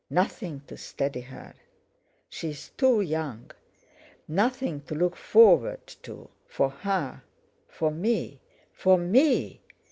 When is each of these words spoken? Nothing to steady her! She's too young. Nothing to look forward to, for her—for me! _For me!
Nothing 0.09 0.61
to 0.65 0.77
steady 0.77 1.21
her! 1.21 1.53
She's 2.27 2.69
too 2.75 3.01
young. 3.01 3.51
Nothing 4.27 4.81
to 4.85 4.95
look 4.95 5.15
forward 5.15 5.85
to, 6.01 6.27
for 6.47 6.71
her—for 6.71 7.91
me! 7.91 8.39
_For 8.75 8.99
me! 8.99 9.61